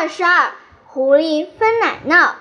[0.00, 0.52] 二十二，
[0.86, 2.32] 狐狸分奶酪。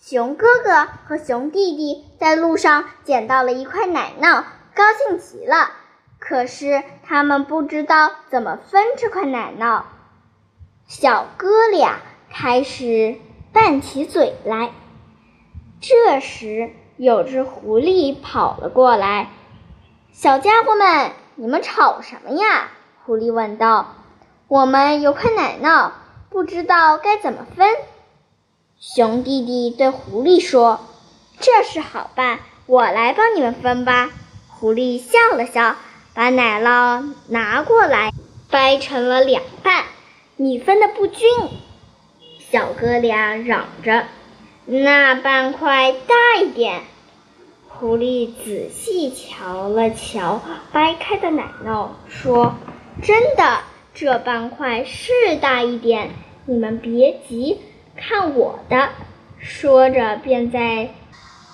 [0.00, 4.42] 熊哥哥和熊弟弟在路上捡到了一块奶酪，
[4.74, 5.70] 高兴极了。
[6.18, 9.82] 可是他们不知道怎么分这块奶酪。
[10.88, 12.00] 小哥俩
[12.32, 13.14] 开始
[13.52, 14.72] 拌起嘴来。
[15.80, 19.28] 这时，有只狐狸跑了过来
[20.10, 22.70] ：“小家伙们，你们吵什么呀？”
[23.06, 23.94] 狐狸问道。
[24.48, 25.92] “我们有块奶酪，
[26.34, 27.68] 不知道该怎么分。”
[28.80, 30.80] 熊弟弟对狐狸说
[31.38, 34.10] ：“这事好办，我来帮你们分吧。”
[34.50, 35.76] 狐狸笑了笑，
[36.12, 38.10] 把奶酪拿过来，
[38.50, 39.84] 掰成了两半。
[40.34, 41.28] 你分的不均，
[42.50, 44.06] 小哥俩嚷着
[44.66, 46.82] ：“那半块大一点。”
[47.70, 52.56] 狐狸仔细瞧了瞧掰开的奶酪，说
[53.00, 53.60] ：“真的，
[53.94, 56.10] 这半块是大一点。
[56.46, 57.58] 你们别急，
[57.96, 58.90] 看我的。”
[59.38, 60.90] 说着，便在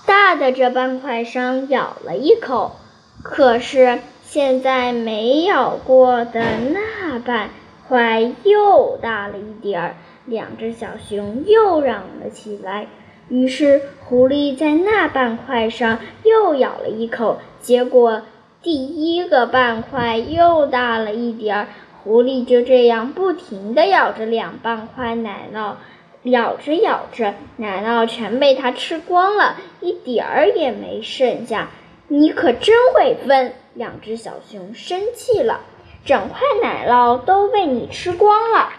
[0.06, 2.76] 大的这半块上咬了一口。
[3.22, 7.50] 可是现在没咬过的那半。
[7.88, 12.86] 块又大了一点儿，两只小熊又嚷了起来。
[13.28, 18.22] 于是狐狸在那半块上又咬了一口，结果
[18.62, 21.68] 第一个半块又大了一点儿。
[22.02, 25.74] 狐狸就这样不停地咬着两半块奶酪，
[26.22, 31.70] 咬着咬着，奶酪全被它吃光了，一点儿也没剩下。
[32.08, 33.54] 你可真会分！
[33.74, 35.60] 两只小熊生气了。
[36.04, 38.70] 整块奶酪都被你吃光了，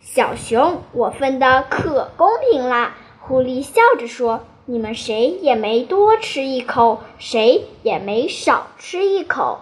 [0.00, 2.94] 小熊，我分的可公平啦！
[3.20, 9.58] 狐狸笑着说：“你们谁也没多吃一口，谁也没少吃一口。”